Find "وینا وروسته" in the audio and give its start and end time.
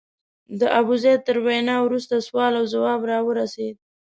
1.45-2.25